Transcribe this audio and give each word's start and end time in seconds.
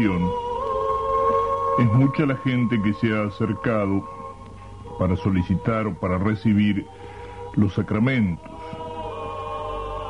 es 0.00 1.92
mucha 1.92 2.24
la 2.24 2.36
gente 2.36 2.80
que 2.82 2.94
se 2.94 3.12
ha 3.12 3.24
acercado 3.24 4.08
para 4.96 5.16
solicitar 5.16 5.88
o 5.88 5.94
para 5.98 6.18
recibir 6.18 6.86
los 7.56 7.74
sacramentos. 7.74 8.48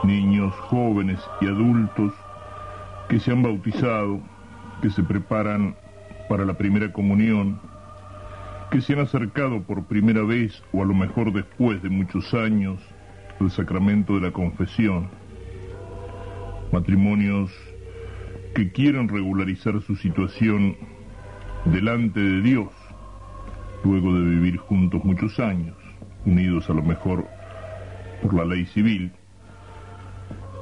Niños, 0.05 0.55
jóvenes 0.69 1.19
y 1.41 1.47
adultos 1.47 2.13
que 3.09 3.19
se 3.19 3.33
han 3.33 3.43
bautizado, 3.43 4.21
que 4.83 4.91
se 4.91 5.03
preparan 5.03 5.75
para 6.29 6.45
la 6.45 6.59
primera 6.59 6.93
comunión, 6.93 7.59
que 8.71 8.83
se 8.83 8.93
han 8.93 9.01
acercado 9.01 9.63
por 9.63 9.85
primera 9.85 10.23
vez 10.23 10.63
o 10.73 10.83
a 10.83 10.85
lo 10.85 10.93
mejor 10.93 11.33
después 11.33 11.83
de 11.83 11.89
muchos 11.89 12.35
años 12.35 12.79
al 13.41 13.51
sacramento 13.51 14.17
de 14.17 14.21
la 14.21 14.33
confesión. 14.33 15.09
Matrimonios 16.73 17.51
que 18.59 18.73
quieren 18.73 19.09
regularizar 19.09 19.81
su 19.83 19.95
situación 19.95 20.77
delante 21.67 22.19
de 22.19 22.43
Dios, 22.43 22.67
luego 23.85 24.13
de 24.13 24.31
vivir 24.31 24.57
juntos 24.57 25.05
muchos 25.05 25.39
años, 25.39 25.77
unidos 26.27 26.69
a 26.69 26.73
lo 26.73 26.83
mejor 26.83 27.25
por 28.21 28.35
la 28.35 28.45
ley 28.45 28.67
civil, 28.67 29.13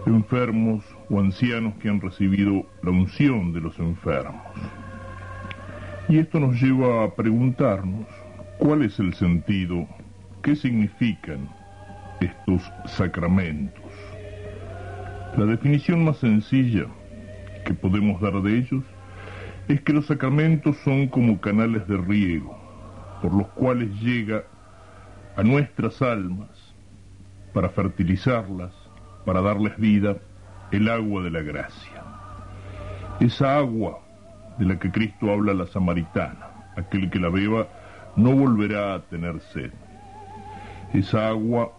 enfermos 0.05 0.85
o 1.09 1.21
ancianos 1.21 1.73
que 1.77 1.89
han 1.89 1.99
recibido 1.99 2.67
la 2.83 2.91
unción 2.91 3.55
de 3.55 3.63
los 3.63 3.79
enfermos. 3.79 4.45
Y 6.11 6.19
esto 6.19 6.39
nos 6.39 6.61
lleva 6.61 7.03
a 7.03 7.15
preguntarnos 7.15 8.07
cuál 8.59 8.83
es 8.83 8.99
el 8.99 9.15
sentido, 9.15 9.89
qué 10.43 10.55
significan 10.55 11.49
estos 12.21 12.61
sacramentos. 12.85 13.83
La 15.39 15.47
definición 15.47 16.05
más 16.05 16.19
sencilla 16.19 16.89
que 17.67 17.75
podemos 17.75 18.21
dar 18.21 18.41
de 18.43 18.59
ellos 18.59 18.85
es 19.67 19.81
que 19.81 19.93
los 19.93 20.07
sacramentos 20.07 20.77
son 20.85 21.09
como 21.09 21.41
canales 21.41 21.87
de 21.89 21.97
riego 21.97 22.57
por 23.21 23.35
los 23.35 23.49
cuales 23.49 23.91
llega 24.01 24.45
a 25.37 25.43
nuestras 25.43 26.01
almas 26.01 26.75
para 27.53 27.69
fertilizarlas, 27.71 28.73
para 29.25 29.41
darles 29.43 29.77
vida, 29.79 30.17
el 30.71 30.89
agua 30.89 31.25
de 31.25 31.31
la 31.31 31.43
gracia. 31.43 32.05
Esa 33.19 33.57
agua 33.57 33.99
de 34.59 34.67
la 34.67 34.79
que 34.79 34.91
Cristo 34.93 35.33
habla 35.33 35.53
a 35.53 35.57
la 35.57 35.67
samaritana, 35.67 36.71
aquel 36.77 37.11
que 37.11 37.19
la 37.19 37.31
beba 37.31 37.67
no 38.15 38.33
volverá 38.33 38.95
a 38.95 39.01
tener 39.01 39.41
sed. 39.53 39.73
Esa 40.95 41.29
agua 41.29 41.73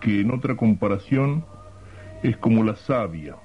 que 0.00 0.20
en 0.20 0.30
otra 0.30 0.56
comparación 0.56 1.44
es 2.22 2.36
como 2.38 2.64
la 2.64 2.76
savia 2.76 3.36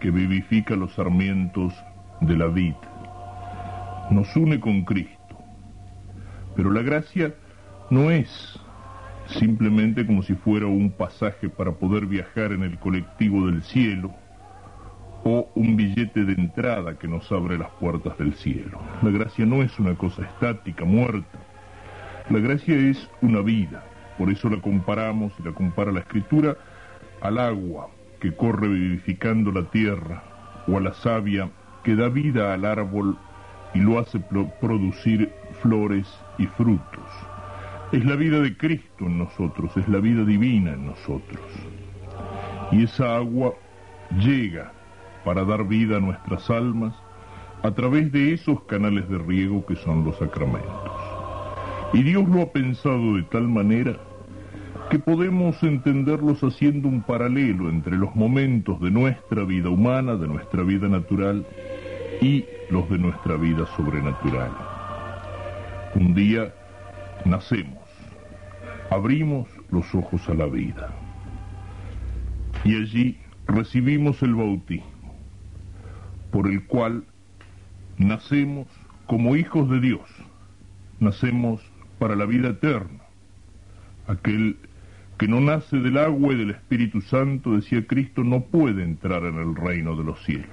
que 0.00 0.10
vivifica 0.10 0.76
los 0.76 0.92
sarmientos 0.94 1.72
de 2.20 2.36
la 2.36 2.46
vid. 2.46 2.74
Nos 4.10 4.34
une 4.36 4.60
con 4.60 4.84
Cristo. 4.84 5.38
Pero 6.56 6.70
la 6.70 6.82
gracia 6.82 7.34
no 7.90 8.10
es 8.10 8.58
simplemente 9.26 10.06
como 10.06 10.22
si 10.22 10.34
fuera 10.34 10.66
un 10.66 10.90
pasaje 10.90 11.48
para 11.48 11.72
poder 11.72 12.06
viajar 12.06 12.52
en 12.52 12.62
el 12.62 12.78
colectivo 12.78 13.46
del 13.46 13.62
cielo 13.62 14.12
o 15.24 15.48
un 15.54 15.76
billete 15.76 16.24
de 16.24 16.34
entrada 16.34 16.98
que 16.98 17.08
nos 17.08 17.30
abre 17.32 17.56
las 17.56 17.70
puertas 17.80 18.16
del 18.18 18.34
cielo. 18.34 18.78
La 19.02 19.10
gracia 19.10 19.46
no 19.46 19.62
es 19.62 19.78
una 19.78 19.94
cosa 19.94 20.22
estática, 20.22 20.84
muerta. 20.84 21.38
La 22.28 22.38
gracia 22.38 22.76
es 22.76 23.08
una 23.22 23.40
vida. 23.40 23.82
Por 24.18 24.30
eso 24.30 24.48
la 24.50 24.60
comparamos 24.60 25.32
y 25.38 25.42
la 25.42 25.52
compara 25.52 25.90
la 25.90 26.00
escritura 26.00 26.56
al 27.22 27.38
agua 27.38 27.88
que 28.24 28.34
corre 28.34 28.68
vivificando 28.68 29.52
la 29.52 29.64
tierra 29.64 30.22
o 30.66 30.78
a 30.78 30.80
la 30.80 30.94
savia 30.94 31.50
que 31.82 31.94
da 31.94 32.08
vida 32.08 32.54
al 32.54 32.64
árbol 32.64 33.18
y 33.74 33.80
lo 33.80 33.98
hace 33.98 34.18
producir 34.62 35.30
flores 35.60 36.06
y 36.38 36.46
frutos. 36.46 37.04
Es 37.92 38.02
la 38.06 38.16
vida 38.16 38.40
de 38.40 38.56
Cristo 38.56 39.04
en 39.04 39.18
nosotros, 39.18 39.76
es 39.76 39.86
la 39.90 39.98
vida 39.98 40.24
divina 40.24 40.72
en 40.72 40.86
nosotros. 40.86 41.42
Y 42.72 42.84
esa 42.84 43.14
agua 43.14 43.52
llega 44.18 44.72
para 45.22 45.44
dar 45.44 45.64
vida 45.64 45.98
a 45.98 46.00
nuestras 46.00 46.48
almas 46.48 46.94
a 47.62 47.72
través 47.72 48.10
de 48.10 48.32
esos 48.32 48.62
canales 48.62 49.06
de 49.10 49.18
riego 49.18 49.66
que 49.66 49.76
son 49.76 50.02
los 50.02 50.16
sacramentos. 50.16 50.92
Y 51.92 52.02
Dios 52.02 52.26
lo 52.26 52.40
ha 52.40 52.46
pensado 52.46 53.16
de 53.16 53.22
tal 53.24 53.48
manera 53.48 53.98
que 54.94 55.00
podemos 55.00 55.60
entenderlos 55.64 56.44
haciendo 56.44 56.86
un 56.86 57.02
paralelo 57.02 57.68
entre 57.68 57.96
los 57.96 58.14
momentos 58.14 58.80
de 58.80 58.92
nuestra 58.92 59.42
vida 59.42 59.68
humana, 59.68 60.14
de 60.14 60.28
nuestra 60.28 60.62
vida 60.62 60.86
natural 60.86 61.44
y 62.20 62.44
los 62.70 62.88
de 62.88 62.98
nuestra 62.98 63.34
vida 63.34 63.66
sobrenatural. 63.76 64.52
Un 65.96 66.14
día 66.14 66.54
nacemos, 67.24 67.82
abrimos 68.88 69.48
los 69.72 69.92
ojos 69.96 70.28
a 70.28 70.34
la 70.34 70.46
vida 70.46 70.90
y 72.62 72.76
allí 72.76 73.18
recibimos 73.48 74.22
el 74.22 74.36
bautismo, 74.36 75.12
por 76.30 76.46
el 76.46 76.64
cual 76.66 77.02
nacemos 77.98 78.68
como 79.06 79.34
hijos 79.34 79.68
de 79.70 79.80
Dios, 79.80 80.08
nacemos 81.00 81.60
para 81.98 82.14
la 82.14 82.26
vida 82.26 82.50
eterna. 82.50 83.00
Aquel 84.06 84.56
que 85.18 85.28
no 85.28 85.40
nace 85.40 85.78
del 85.78 85.98
agua 85.98 86.34
y 86.34 86.38
del 86.38 86.50
Espíritu 86.50 87.00
Santo, 87.00 87.54
decía 87.54 87.86
Cristo, 87.86 88.24
no 88.24 88.40
puede 88.40 88.82
entrar 88.82 89.24
en 89.24 89.36
el 89.36 89.54
reino 89.54 89.96
de 89.96 90.04
los 90.04 90.22
cielos. 90.24 90.48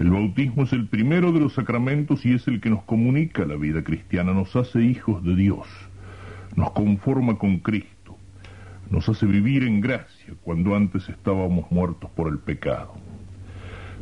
El 0.00 0.10
bautismo 0.10 0.62
es 0.62 0.72
el 0.72 0.88
primero 0.88 1.30
de 1.30 1.40
los 1.40 1.52
sacramentos 1.52 2.24
y 2.24 2.32
es 2.32 2.48
el 2.48 2.60
que 2.60 2.70
nos 2.70 2.82
comunica 2.84 3.44
la 3.44 3.56
vida 3.56 3.84
cristiana, 3.84 4.32
nos 4.32 4.56
hace 4.56 4.80
hijos 4.82 5.22
de 5.22 5.36
Dios, 5.36 5.66
nos 6.56 6.70
conforma 6.72 7.38
con 7.38 7.58
Cristo, 7.58 8.16
nos 8.90 9.08
hace 9.08 9.26
vivir 9.26 9.62
en 9.62 9.80
gracia 9.80 10.34
cuando 10.42 10.74
antes 10.74 11.08
estábamos 11.08 11.70
muertos 11.70 12.10
por 12.12 12.28
el 12.28 12.38
pecado. 12.38 12.94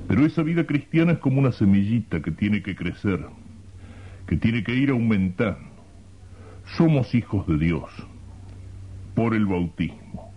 Pero 0.09 0.25
esa 0.25 0.43
vida 0.43 0.65
cristiana 0.67 1.13
es 1.13 1.19
como 1.19 1.41
una 1.41 1.53
semillita 1.53 2.23
que 2.23 2.31
tiene 2.31 2.63
que 2.63 2.77
crecer, 2.77 3.27
que 4.27 4.37
tiene 4.37 4.63
que 4.63 4.75
ir 4.75 4.91
aumentando. 4.91 5.61
Somos 6.77 7.15
hijos 7.15 7.47
de 7.49 7.59
Dios 7.59 7.91
por 9.15 9.35
el 9.35 9.47
bautismo, 9.47 10.33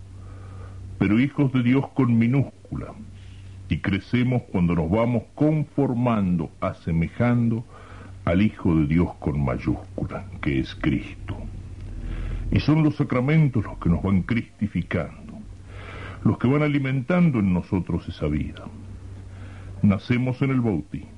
pero 0.98 1.18
hijos 1.20 1.52
de 1.52 1.62
Dios 1.62 1.86
con 1.94 2.16
minúscula, 2.18 2.94
y 3.68 3.78
crecemos 3.78 4.42
cuando 4.52 4.74
nos 4.74 4.90
vamos 4.90 5.24
conformando, 5.34 6.50
asemejando 6.60 7.64
al 8.24 8.42
Hijo 8.42 8.74
de 8.76 8.86
Dios 8.86 9.14
con 9.18 9.44
mayúscula, 9.44 10.26
que 10.40 10.60
es 10.60 10.74
Cristo. 10.74 11.36
Y 12.50 12.60
son 12.60 12.82
los 12.82 12.96
sacramentos 12.96 13.64
los 13.64 13.78
que 13.78 13.88
nos 13.88 14.02
van 14.02 14.22
cristificando, 14.22 15.38
los 16.24 16.38
que 16.38 16.48
van 16.48 16.62
alimentando 16.62 17.40
en 17.40 17.52
nosotros 17.52 18.08
esa 18.08 18.26
vida. 18.26 18.64
Nacemos 19.82 20.40
en 20.42 20.50
el 20.50 20.60
bautismo. 20.60 21.10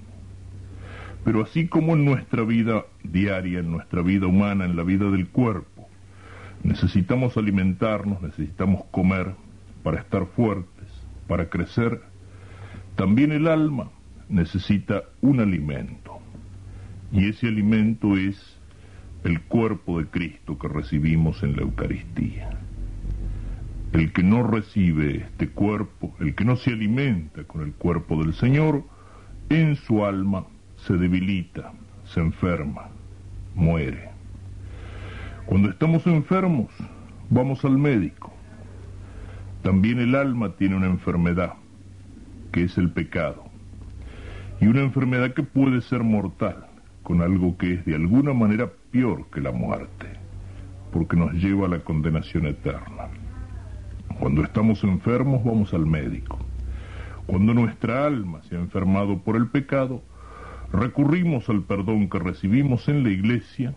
Pero 1.24 1.42
así 1.42 1.68
como 1.68 1.92
en 1.92 2.04
nuestra 2.04 2.42
vida 2.42 2.84
diaria, 3.02 3.60
en 3.60 3.70
nuestra 3.70 4.02
vida 4.02 4.26
humana, 4.26 4.64
en 4.64 4.76
la 4.76 4.82
vida 4.82 5.10
del 5.10 5.28
cuerpo, 5.28 5.77
necesitamos 6.62 7.36
alimentarnos, 7.36 8.20
necesitamos 8.22 8.84
comer 8.90 9.34
para 9.82 10.00
estar 10.00 10.26
fuertes, 10.26 10.88
para 11.26 11.48
crecer, 11.48 12.02
también 12.96 13.32
el 13.32 13.46
alma 13.46 13.90
necesita 14.28 15.04
un 15.20 15.40
alimento. 15.40 16.18
Y 17.12 17.28
ese 17.28 17.48
alimento 17.48 18.16
es 18.16 18.58
el 19.24 19.40
cuerpo 19.42 19.98
de 19.98 20.06
Cristo 20.06 20.58
que 20.58 20.68
recibimos 20.68 21.42
en 21.42 21.56
la 21.56 21.62
Eucaristía. 21.62 22.50
El 23.92 24.12
que 24.12 24.22
no 24.22 24.42
recibe 24.42 25.18
este 25.18 25.48
cuerpo, 25.48 26.14
el 26.20 26.34
que 26.34 26.44
no 26.44 26.56
se 26.56 26.72
alimenta 26.72 27.44
con 27.44 27.62
el 27.62 27.72
cuerpo 27.72 28.22
del 28.22 28.34
Señor, 28.34 28.84
en 29.48 29.76
su 29.76 30.04
alma 30.04 30.44
se 30.76 30.94
debilita, 30.94 31.72
se 32.04 32.20
enferma, 32.20 32.88
muere. 33.54 34.10
Cuando 35.48 35.70
estamos 35.70 36.06
enfermos, 36.06 36.66
vamos 37.30 37.64
al 37.64 37.78
médico. 37.78 38.30
También 39.62 39.98
el 39.98 40.14
alma 40.14 40.54
tiene 40.56 40.76
una 40.76 40.88
enfermedad 40.88 41.54
que 42.52 42.64
es 42.64 42.76
el 42.76 42.90
pecado, 42.90 43.44
y 44.60 44.66
una 44.66 44.82
enfermedad 44.82 45.32
que 45.32 45.42
puede 45.42 45.80
ser 45.80 46.04
mortal, 46.04 46.66
con 47.02 47.22
algo 47.22 47.56
que 47.56 47.72
es 47.72 47.86
de 47.86 47.94
alguna 47.94 48.34
manera 48.34 48.70
peor 48.92 49.30
que 49.30 49.40
la 49.40 49.50
muerte, 49.50 50.08
porque 50.92 51.16
nos 51.16 51.32
lleva 51.32 51.64
a 51.64 51.70
la 51.70 51.80
condenación 51.80 52.44
eterna. 52.44 53.08
Cuando 54.20 54.42
estamos 54.42 54.84
enfermos 54.84 55.42
vamos 55.42 55.72
al 55.72 55.86
médico. 55.86 56.38
Cuando 57.26 57.54
nuestra 57.54 58.04
alma 58.04 58.42
se 58.42 58.54
ha 58.54 58.58
enfermado 58.58 59.20
por 59.20 59.34
el 59.34 59.48
pecado, 59.48 60.02
recurrimos 60.74 61.48
al 61.48 61.62
perdón 61.62 62.10
que 62.10 62.18
recibimos 62.18 62.86
en 62.90 63.02
la 63.02 63.08
iglesia 63.08 63.74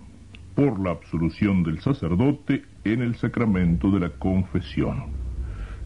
por 0.55 0.79
la 0.79 0.91
absolución 0.91 1.63
del 1.63 1.79
sacerdote 1.79 2.63
en 2.83 3.01
el 3.01 3.15
sacramento 3.15 3.89
de 3.91 3.99
la 3.99 4.09
confesión, 4.09 5.05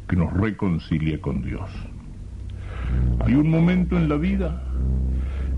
que 0.08 0.16
nos 0.16 0.34
reconcilia 0.34 1.20
con 1.22 1.42
Dios. 1.42 1.70
Hay 3.26 3.36
un 3.36 3.50
momento 3.50 3.98
en 3.98 4.10
la 4.10 4.18
vida 4.18 4.64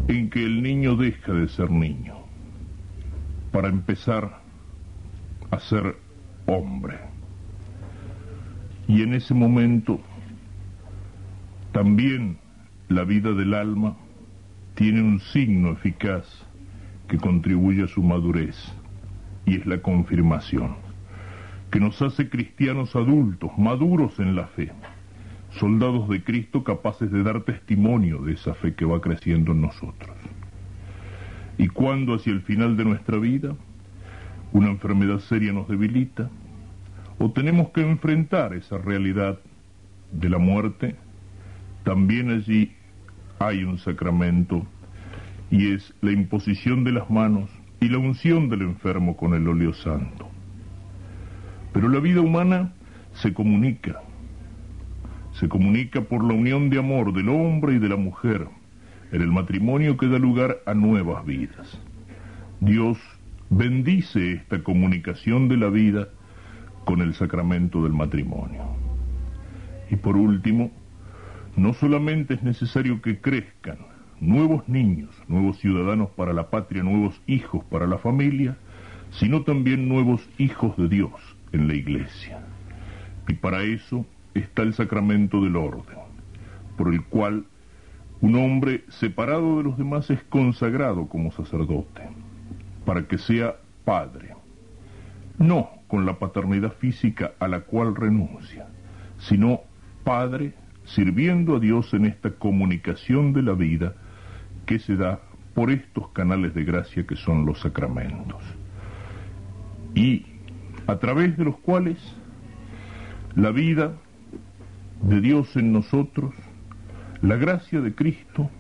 en 0.07 0.29
que 0.29 0.43
el 0.43 0.61
niño 0.61 0.95
deja 0.95 1.33
de 1.33 1.47
ser 1.49 1.69
niño 1.69 2.15
para 3.51 3.69
empezar 3.69 4.41
a 5.51 5.59
ser 5.59 5.97
hombre. 6.45 6.97
Y 8.87 9.01
en 9.01 9.13
ese 9.13 9.33
momento 9.33 9.99
también 11.71 12.37
la 12.87 13.03
vida 13.03 13.33
del 13.33 13.53
alma 13.53 13.97
tiene 14.75 15.01
un 15.01 15.19
signo 15.19 15.71
eficaz 15.71 16.25
que 17.07 17.17
contribuye 17.17 17.83
a 17.83 17.87
su 17.87 18.01
madurez 18.01 18.55
y 19.47 19.55
es 19.55 19.65
la 19.65 19.81
confirmación, 19.81 20.75
que 21.71 21.79
nos 21.79 22.01
hace 22.01 22.29
cristianos 22.29 22.95
adultos, 22.95 23.49
maduros 23.57 24.19
en 24.19 24.35
la 24.35 24.47
fe, 24.47 24.71
soldados 25.51 26.09
de 26.09 26.21
Cristo 26.21 26.65
capaces 26.65 27.09
de 27.09 27.23
dar 27.23 27.41
testimonio 27.43 28.21
de 28.21 28.33
esa 28.33 28.53
fe 28.53 28.75
que 28.75 28.83
va 28.83 28.99
creciendo 28.99 29.53
en 29.53 29.61
nosotros. 29.61 30.15
Y 31.57 31.69
cuando 31.69 32.15
hacia 32.15 32.33
el 32.33 32.41
final 32.41 32.75
de 32.75 32.85
nuestra 32.85 33.17
vida 33.17 33.55
una 34.51 34.69
enfermedad 34.69 35.19
seria 35.19 35.53
nos 35.53 35.67
debilita, 35.69 36.29
o 37.17 37.31
tenemos 37.31 37.69
que 37.69 37.81
enfrentar 37.81 38.53
esa 38.53 38.77
realidad 38.77 39.39
de 40.11 40.29
la 40.29 40.37
muerte, 40.37 40.95
también 41.83 42.31
allí 42.31 42.73
hay 43.39 43.63
un 43.63 43.77
sacramento 43.77 44.67
y 45.49 45.71
es 45.71 45.93
la 46.01 46.11
imposición 46.11 46.83
de 46.83 46.91
las 46.91 47.09
manos 47.09 47.49
y 47.79 47.89
la 47.89 47.97
unción 47.97 48.49
del 48.49 48.61
enfermo 48.63 49.15
con 49.15 49.33
el 49.33 49.47
óleo 49.47 49.73
santo. 49.73 50.29
Pero 51.73 51.89
la 51.89 51.99
vida 51.99 52.21
humana 52.21 52.73
se 53.13 53.33
comunica, 53.33 54.01
se 55.33 55.47
comunica 55.47 56.01
por 56.01 56.23
la 56.23 56.33
unión 56.33 56.69
de 56.69 56.79
amor 56.79 57.13
del 57.13 57.29
hombre 57.29 57.75
y 57.75 57.79
de 57.79 57.89
la 57.89 57.97
mujer 57.97 58.47
en 59.11 59.21
el 59.21 59.31
matrimonio 59.31 59.97
que 59.97 60.07
da 60.07 60.17
lugar 60.17 60.57
a 60.65 60.73
nuevas 60.73 61.25
vidas. 61.25 61.79
Dios 62.59 62.97
bendice 63.49 64.33
esta 64.33 64.63
comunicación 64.63 65.47
de 65.47 65.57
la 65.57 65.69
vida 65.69 66.09
con 66.85 67.01
el 67.01 67.13
sacramento 67.13 67.83
del 67.83 67.93
matrimonio. 67.93 68.63
Y 69.89 69.95
por 69.97 70.17
último, 70.17 70.71
no 71.55 71.73
solamente 71.73 72.33
es 72.35 72.43
necesario 72.43 73.01
que 73.01 73.19
crezcan 73.19 73.77
nuevos 74.19 74.67
niños, 74.67 75.09
nuevos 75.27 75.57
ciudadanos 75.59 76.09
para 76.11 76.33
la 76.33 76.49
patria, 76.49 76.83
nuevos 76.83 77.21
hijos 77.27 77.63
para 77.65 77.87
la 77.87 77.97
familia, 77.97 78.57
sino 79.11 79.43
también 79.43 79.87
nuevos 79.87 80.27
hijos 80.37 80.75
de 80.77 80.87
Dios 80.89 81.11
en 81.51 81.67
la 81.67 81.75
iglesia. 81.75 82.39
Y 83.27 83.33
para 83.33 83.63
eso 83.63 84.05
está 84.33 84.63
el 84.63 84.73
sacramento 84.73 85.41
del 85.41 85.55
orden, 85.55 85.97
por 86.77 86.93
el 86.93 87.03
cual 87.03 87.45
un 88.21 88.35
hombre 88.35 88.83
separado 88.89 89.57
de 89.57 89.63
los 89.63 89.77
demás 89.77 90.09
es 90.09 90.23
consagrado 90.23 91.07
como 91.07 91.31
sacerdote, 91.31 92.01
para 92.85 93.07
que 93.07 93.17
sea 93.17 93.57
padre, 93.85 94.33
no 95.37 95.69
con 95.87 96.05
la 96.05 96.17
paternidad 96.17 96.73
física 96.73 97.33
a 97.39 97.47
la 97.47 97.61
cual 97.61 97.95
renuncia, 97.95 98.67
sino 99.19 99.61
padre 100.03 100.53
sirviendo 100.85 101.57
a 101.57 101.59
Dios 101.59 101.93
en 101.93 102.05
esta 102.05 102.31
comunicación 102.31 103.33
de 103.33 103.41
la 103.43 103.53
vida 103.53 103.95
que 104.67 104.77
se 104.77 104.95
da 104.95 105.19
por 105.55 105.71
estos 105.71 106.09
canales 106.09 106.53
de 106.53 106.63
gracia 106.63 107.07
que 107.07 107.15
son 107.15 107.47
los 107.47 107.61
sacramentos. 107.61 108.43
Y 109.95 110.27
a 110.85 110.97
través 110.97 111.35
de 111.37 111.45
los 111.45 111.57
cuales 111.57 111.97
la 113.33 113.49
vida 113.49 113.93
de 115.01 115.21
Dios 115.21 115.55
en 115.55 115.71
nosotros, 115.71 116.35
la 117.23 117.37
gracia 117.37 117.81
de 117.81 117.95
Cristo, 117.95 118.51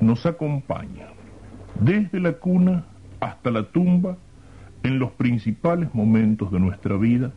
nos 0.00 0.24
acompaña 0.26 1.08
desde 1.80 2.20
la 2.20 2.34
cuna 2.34 2.84
hasta 3.18 3.50
la 3.50 3.64
tumba 3.64 4.16
en 4.84 5.00
los 5.00 5.10
principales 5.10 5.92
momentos 5.92 6.52
de 6.52 6.60
nuestra 6.60 6.96
vida 6.96 7.32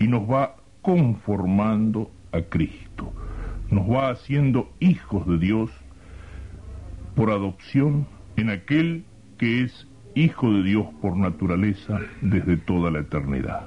y 0.00 0.08
nos 0.08 0.28
va 0.28 0.56
conformando 0.82 2.10
a 2.32 2.42
Cristo 2.42 3.12
nos 3.70 3.90
va 3.90 4.10
haciendo 4.10 4.70
hijos 4.80 5.26
de 5.26 5.38
Dios 5.38 5.70
por 7.14 7.30
adopción 7.30 8.06
en 8.36 8.50
aquel 8.50 9.04
que 9.38 9.62
es 9.62 9.86
hijo 10.14 10.52
de 10.52 10.62
Dios 10.62 10.86
por 11.00 11.16
naturaleza 11.16 12.00
desde 12.20 12.56
toda 12.56 12.90
la 12.90 13.00
eternidad. 13.00 13.66